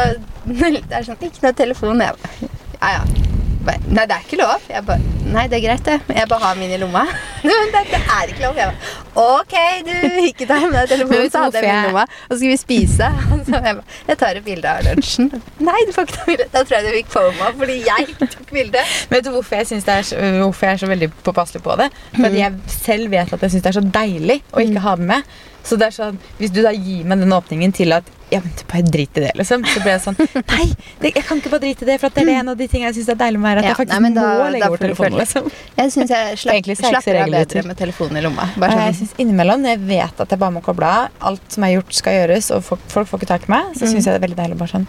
[0.47, 2.05] det er sånn Ikke noe telefon.
[2.07, 2.51] Jeg
[2.81, 3.27] ja, ja.
[3.67, 4.63] Nei, det er ikke lov.
[4.71, 6.15] Jeg bare, Nei, det er greit, det.
[6.15, 7.03] Jeg bare har min i lomma.
[7.47, 8.59] Det, er ikke lov.
[8.59, 9.55] Jeg bare, Ok,
[9.87, 11.31] du, ikke ta med telefonen.
[11.33, 12.05] Så hadde jeg min i lomma.
[12.29, 13.09] Og så skal vi spise.
[13.49, 15.33] Så jeg bare, jeg tar et bilde av lunsjen.
[15.67, 16.47] Nei, du får ikke ta bilde.
[16.55, 18.87] Da tror jeg du fikk FOMA fordi jeg tok bilde.
[19.11, 21.91] Vet du hvorfor jeg, det er så, hvorfor jeg er så veldig påpasselig på det?
[22.15, 25.11] Fordi jeg selv vet at jeg syns det er så deilig å ikke ha det
[25.11, 25.37] med.
[25.67, 28.51] Så det er sånn, hvis du da gir meg den åpningen til at ja, men
[28.71, 29.63] bare drit i det, liksom.
[29.71, 30.17] Så blir jeg sånn
[30.53, 30.65] Nei,
[31.03, 32.97] jeg kan ikke bare drite i det, for det er en av de tingene jeg
[33.01, 33.59] syns er deilig med her.
[33.61, 35.19] At Ja, jeg faktisk nei, da- må legge bort telefonen.
[35.21, 35.49] Liksom.
[35.79, 38.49] Jeg syns jeg slapp, er jeg slapper av bedre med telefonen i lomma.
[38.57, 38.85] Bare sånn.
[38.91, 41.75] jeg synes innimellom, når jeg vet at jeg bare må koble av, alt som er
[41.77, 43.91] gjort, skal gjøres, og folk, folk får ikke tak i meg, så Mm.
[43.95, 44.87] syns jeg det er veldig deilig bare sånn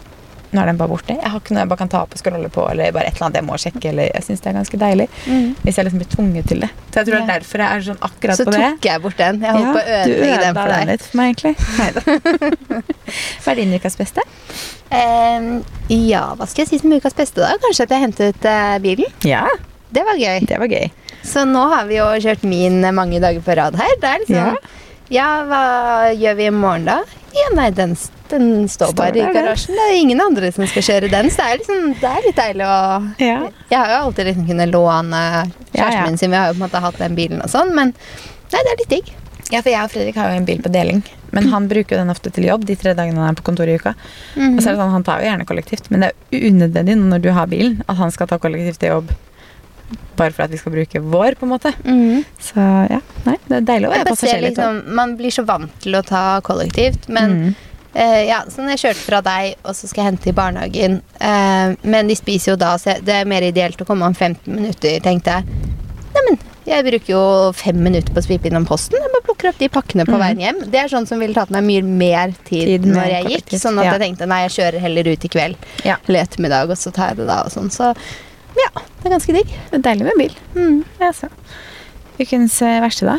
[0.52, 1.12] Nå er den bare borte.
[1.12, 3.16] Jeg har ikke noe jeg bare kan ta opp og scrolle på, eller bare et
[3.18, 3.82] eller annet jeg må sjekke.
[3.90, 5.50] Eller jeg synes det er ganske deilig Mm.
[5.64, 6.70] hvis jeg liksom blir tvunget til det.
[6.88, 8.60] Så jeg tror det er derfor jeg er sånn akkurat Så på det.
[8.62, 9.40] Så tok jeg bort den.
[9.44, 10.86] Jeg holdt på å ødelegge den for deg.
[10.92, 11.54] litt for meg, egentlig.
[13.42, 14.24] Hva er din ukas beste?
[14.88, 15.48] Um,
[15.92, 17.58] ja, hva skal jeg si som ukas beste, da?
[17.60, 19.10] Kanskje at jeg hentet uh, bilen?
[19.28, 19.44] Ja,
[19.92, 20.40] Det var gøy.
[20.48, 20.88] det var gøy.
[21.24, 23.94] Så nå har vi jo kjørt min eh, mange dager på rad her.
[24.00, 24.54] Det er liksom Ja.
[25.08, 25.60] Ja, hva
[26.12, 26.98] gjør vi i morgen, da?
[27.32, 27.94] Ja, nei, den,
[28.30, 29.74] den står Står bare i garasjen.
[29.78, 32.40] Det er ingen andre som skal kjøre den, så det er, liksom, det er litt
[32.40, 32.80] deilig å
[33.22, 33.38] Ja.
[33.70, 35.22] Jeg har jo alltid liksom kunnet låne
[35.72, 36.06] kjæresten ja.
[36.08, 36.30] min sin.
[36.30, 38.82] Vi har jo på en måte hatt den bilen og sånn, men nei, det er
[38.82, 39.14] litt digg.
[39.52, 41.02] ja, for jeg og Fredrik har jo en bil på deling.
[41.30, 43.74] Men han bruker jo den ofte til jobb de tre dagene han er på kontoret
[43.74, 43.92] i uka.
[44.36, 47.20] Og så er det sånn, Han tar jo gjerne kollektivt, men det er unødvendig når
[47.26, 49.10] du har bilen, at han skal ta kollektivt til jobb
[50.18, 51.70] bare for at vi skal bruke vår, på en måte.
[51.84, 52.24] Mhm.
[52.40, 55.96] Så ja, nei, det er deilig å være passasjer liksom, man blir så vant til
[55.96, 57.54] å ta kollektivt, men Mm.
[57.98, 61.74] Eh, ja, sånn jeg kjørte fra deg, og så skal jeg hente i barnehagen Uh,
[61.82, 65.00] Men de spiser jo da, så det er mer ideelt å komme om 15 minutter,
[65.02, 65.72] tenkte jeg.
[66.14, 66.36] Neimen,
[66.68, 67.22] jeg bruker jo
[67.58, 69.00] fem minutter på å svipe innom posten.
[69.02, 70.22] Jeg bare plukker opp de pakkene på mm.
[70.22, 70.60] veien hjem.
[70.70, 73.56] Det er sånn som ville tatt meg mye mer tid, Tid når jeg gikk.
[73.58, 73.96] Sånn at ja.
[73.96, 75.98] jeg tenkte nei, jeg kjører heller ut i kveld Ja.
[76.06, 77.72] eller ettermiddag, og så tar jeg det da og sånn.
[77.74, 77.90] Så
[78.58, 79.58] ja, det er ganske digg.
[79.72, 80.38] Det er deilig med bil.
[80.54, 80.78] Mm.
[81.02, 81.32] Ja, så.
[82.20, 83.18] Ukens eh, verste, da?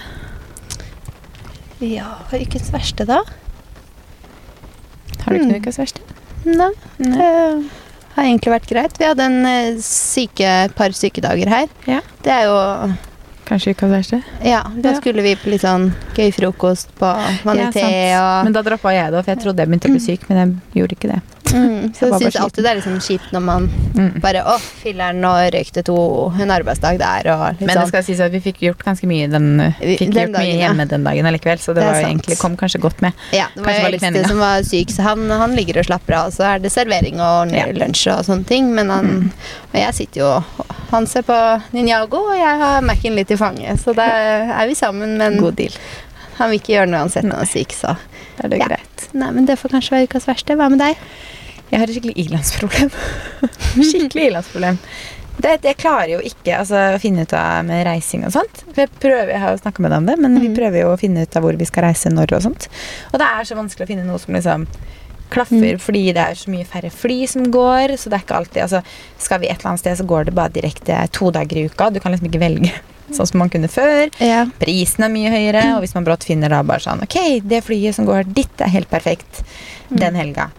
[1.84, 3.22] Ja, ukens verste, da?
[5.30, 5.52] Har du ikke Mm.
[5.54, 6.02] noe ukas verste?
[6.50, 6.72] Nei.
[6.98, 7.18] Nei.
[7.20, 8.98] Det har egentlig vært greit.
[9.00, 11.68] Vi hadde en eh, syke, par sykedager her.
[11.88, 12.02] Ja.
[12.26, 12.58] Det er jo
[13.50, 14.18] Kanskje ukas verste?
[14.46, 14.98] Ja, da Ja.
[15.00, 17.08] skulle vi på litt sånn gøy frokost på
[17.46, 20.00] Vanité Ja, og Men da droppa jeg det, for jeg trodde jeg begynte å bli
[20.04, 20.38] syk, men
[20.74, 21.22] jeg gjorde ikke det.
[21.54, 24.22] Mm, Så Jeg syns alltid det er liksom kjipt når man Mm.
[24.22, 25.96] bare Å, filler'n, nå røykte to
[26.40, 27.88] en arbeidsdag der, og litt Men det sånn.
[27.90, 29.48] skal sies at vi fikk gjort ganske mye den,
[29.80, 30.90] fikk den gjort mye hjemme ja.
[30.94, 32.08] den dagen allikevel, så det, Det var sant.
[32.14, 33.14] egentlig, kom kanskje godt med.
[33.36, 36.14] Ja, det var kanskje jo eldste som var syk, så han, han ligger og slapper
[36.22, 36.32] av.
[36.32, 37.66] Så er det servering og Ja.
[37.66, 37.76] Mm.
[37.82, 38.74] lunsj og sånne ting.
[38.76, 39.34] Men han
[39.74, 40.44] Og jeg sitter jo
[40.92, 41.36] Han ser på
[41.74, 43.78] Ninjago, og jeg har Mac-en litt i fanget.
[43.84, 45.72] Så da er vi sammen, men God deal.
[46.38, 47.98] han vil ikke gjøre noe uansett når han er syk, så
[48.40, 48.68] Da er det Ja.
[48.68, 48.99] greit.
[49.14, 50.56] Nei, men det får kanskje være ukas verste.
[50.60, 50.98] Hva med deg?
[51.72, 52.92] Jeg har et skikkelig ilandsproblem.
[53.90, 54.78] skikkelig ilandsproblem.
[55.40, 58.64] Det, jeg klarer jo ikke altså, å finne ut av med reising og sånt.
[58.76, 60.56] Jeg, prøver, jeg har jo snakka med deg om det, men vi Mhm.
[60.58, 62.68] prøver jo å finne ut av hvor vi skal reise når og sånt.
[63.14, 64.66] Og det er så vanskelig å finne noe som liksom
[65.32, 65.80] klaffer, Mm.
[65.80, 67.96] fordi det er så mye færre fly som går.
[67.96, 68.84] Så det er ikke alltid altså,
[69.18, 71.90] Skal vi et eller annet sted, så går det bare direkte to dager i uka.
[71.94, 72.72] Du kan liksom ikke velge
[73.16, 74.10] sånn som man kunne før.
[74.24, 74.46] Ja.
[74.62, 77.96] Prisen er mye høyere, og hvis man brått finner da bare sånn Ok, det flyet
[77.96, 79.44] som går dit, er helt perfekt
[79.90, 80.50] den helga.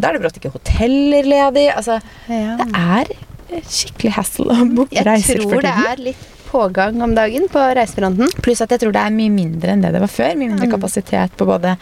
[0.00, 1.66] Da er det brått ikke hoteller ledig.
[1.76, 1.98] Altså,
[2.30, 2.56] ja.
[2.56, 5.42] det er skikkelig hassle å booke reiser for tiden.
[5.42, 8.30] Jeg tror det er litt pågang om dagen på reisefronten.
[8.42, 10.32] Pluss at jeg tror det er mye mindre enn det det var før.
[10.38, 10.72] Mye mindre Mm.
[10.72, 11.76] kapasitet på både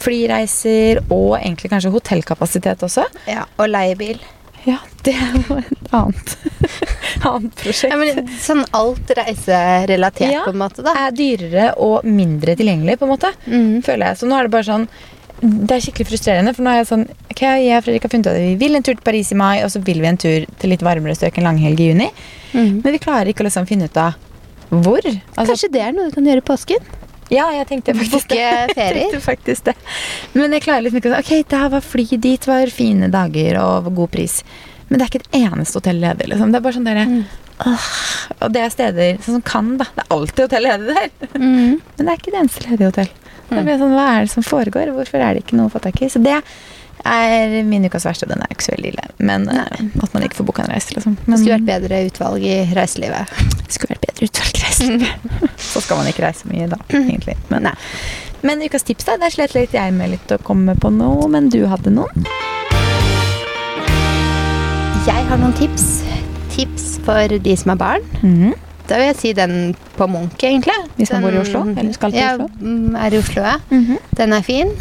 [0.00, 3.04] flyreiser og egentlig kanskje hotellkapasitet også.
[3.30, 4.20] Ja, og leiebil.
[4.66, 6.32] Ja, det er jo et annet,
[7.30, 7.92] annet prosjekt.
[7.94, 10.42] Ja, men sånn alt reiserelatert, Ja.
[10.44, 10.92] på en måte, da.
[11.06, 13.32] er dyrere og mindre tilgjengelig, på en måte.
[13.46, 13.80] Mm.
[13.86, 14.20] føler jeg.
[14.20, 14.86] Så nå er det bare sånn
[15.40, 18.26] Det er skikkelig frustrerende, for nå er jeg sånn Ok, jeg og Fredrik har funnet
[18.28, 20.18] ut at vi vil en tur til Paris i mai, og så vil vi en
[20.20, 22.10] tur til litt varmere strøk en langhelg i juni.
[22.52, 22.82] Mm.
[22.84, 24.18] Men vi klarer ikke å liksom finne ut av
[24.68, 25.00] hvor.
[25.00, 26.84] Altså, Kanskje det er noe du kan gjøre i påsken?
[27.30, 28.38] Ja, jeg tenkte faktisk det.
[28.76, 29.74] Jeg tenkte faktisk det.
[30.34, 33.58] Men jeg klarer liksom ikke å si Ok, der var fly dit, var fine dager
[33.62, 34.40] og god pris.
[34.88, 36.26] Men det er ikke et eneste hotell ledig.
[36.32, 36.50] Liksom.
[36.50, 37.22] Det er bare sånn der, Mm.
[38.40, 39.84] Og det er steder sånn som kan, da.
[39.94, 41.10] Det er alltid hotell ledig der.
[41.36, 41.74] Mm.
[41.98, 43.10] Men det er ikke det eneste ledige hotell.
[43.50, 43.64] Da Mm.
[43.66, 44.92] blir jeg sånn, Hva er det som foregår?
[44.96, 46.08] Hvorfor er det ikke noe å få tak i?
[46.08, 46.38] Så det
[47.04, 48.28] er min ukas verste.
[48.30, 49.06] Den er ikke så veldig ille.
[49.18, 49.66] Men Nei.
[50.02, 50.94] at man ikke får booka en reise.
[50.96, 51.16] Liksom.
[51.26, 53.34] Det skulle vært bedre utvalg i reiselivet.
[53.66, 55.28] det skulle vært bedre utvalg i reiselivet.
[55.72, 57.36] så skal man ikke reise mye, da, egentlig.
[57.52, 57.70] Men,
[58.46, 59.18] men ukas tips, da.
[59.20, 62.26] Der slet litt jeg med litt å komme på noe, men du hadde noen.
[65.06, 66.02] Jeg har noen tips.
[66.52, 68.10] Tips for de som er barn.
[68.20, 68.58] Mhm.
[68.90, 69.52] Da vil jeg si den
[69.96, 70.74] på Munch, egentlig.
[70.98, 72.48] Hvis man Den- bor i Oslo, eller skal til Oslo.
[72.60, 73.54] mm, er i Oslo, ja.
[73.70, 73.98] Mhm.
[74.18, 74.72] Den er fin.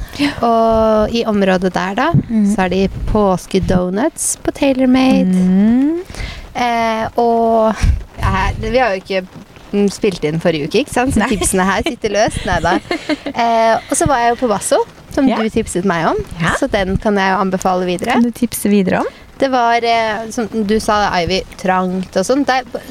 [0.41, 2.55] Og i området der, da, Mhm.
[2.55, 5.31] så er de påskedonuts på TaylorMade.
[5.33, 5.99] -hmm.
[6.55, 7.75] Eh, og
[8.19, 9.27] ja, Vi har jo ikke
[9.71, 11.13] mm, spilt inn forrige uke, ikke sant?
[11.13, 11.29] så Nei.
[11.29, 12.45] tipsene her sitter løst.
[12.45, 12.79] Neida.
[13.39, 14.75] Eh, og så var jeg jo på Basso,
[15.13, 15.35] som Ja.
[15.37, 16.15] du tipset meg om.
[16.41, 16.49] Ja.
[16.59, 18.11] Så den kan jeg jo anbefale videre.
[18.13, 19.05] Kan du tipse videre om?
[19.39, 22.41] Det var, eh, som du sa, Ivy, trangt og sånn.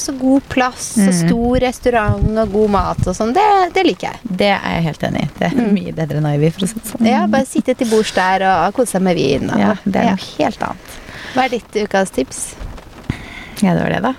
[0.01, 1.29] Så god plass og Mm.
[1.29, 3.35] stor restaurant og god mat og sånn.
[3.37, 4.21] Det, det liker jeg.
[4.25, 5.29] Det er jeg helt enig i.
[5.39, 7.07] Det er mye bedre enn Ivy, for å si det sånn.
[7.07, 9.51] Ja, Bare sitte til bords der og kose seg med vin.
[9.51, 10.17] Og, Ja, det er ja.
[10.39, 10.97] helt annet.
[11.35, 12.55] Hva er ditt ukas tips?
[13.61, 14.15] Ja, det var det, da.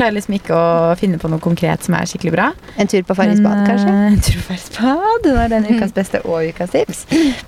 [0.00, 2.46] Klarer liksom ikke å finne på noe konkret som er skikkelig bra.
[2.80, 3.92] En tur på Farris bad, kanskje?
[3.92, 5.22] eh, En tur på Farris bad.
[5.26, 7.02] Det var den ukas beste og ukas tips.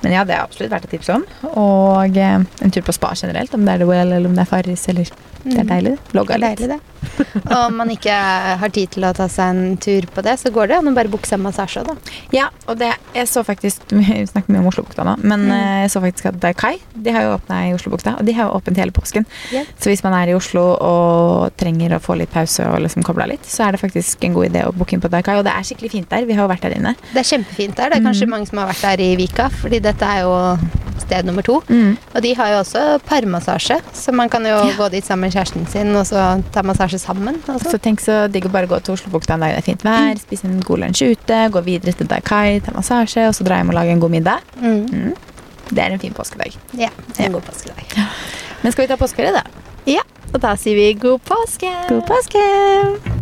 [0.05, 1.25] Men ja, det er absolutt verdt å tipse om.
[1.57, 4.45] Og eh, en tur på spa generelt, om det er The Well eller om det
[4.45, 4.85] er Farris.
[4.93, 5.09] Eller
[5.44, 5.92] det er deilig.
[6.09, 6.59] Det Logga er litt.
[6.59, 6.81] deilig, det.
[7.50, 8.14] Og om man ikke
[8.61, 10.94] har tid til å ta seg en tur på det, så går det an å
[10.94, 12.12] bare booke seg massasje òg, da.
[12.33, 15.50] Ja, og det, jeg så faktisk Vi snakker mye om Oslobukta nå, men Mm.
[15.57, 18.14] eh, jeg så faktisk at Daikai de har jo åpna i Oslobukta.
[18.20, 19.26] Og de har jo åpent hele påsken.
[19.50, 19.66] Yeah.
[19.83, 23.24] Så hvis man er i Oslo og trenger å få litt pause og liksom koble
[23.26, 25.35] av litt, så er det faktisk en god idé å booke inn på Daikai.
[25.40, 26.24] Og det er skikkelig fint der.
[26.28, 26.94] Vi har jo vært der inne.
[27.12, 27.90] Det er kjempefint der.
[27.90, 28.31] Det er kanskje Mm.
[28.37, 30.37] mange som har vært der i Vika, fordi dette er jo
[31.03, 31.59] sted nummer to.
[32.15, 34.73] Og de har jo også parmassasje, så man kan jo Ja.
[34.79, 37.41] gå dit sammen med kjæresten sin og så ta massasje sammen.
[37.49, 37.71] Også.
[37.75, 40.17] Så tenk så digg å bare gå til Oslobukta en dag det er fint vær,
[40.23, 43.69] spise en god lunsj ute, gå videre til Daikai, ta massasje, og så dra hjem
[43.71, 44.38] og lage en god middag.
[44.61, 44.87] Mm.
[44.93, 45.15] Mm.
[45.73, 46.55] Det er en fin påskedag.
[46.75, 46.88] Ja,
[47.19, 47.25] Ja.
[47.27, 47.85] en god påskedag.
[48.62, 49.43] Men skal vi ta påskeferie, da?
[49.87, 50.03] Ja,
[50.35, 51.71] og da sier vi god påske!
[51.88, 53.21] God påske!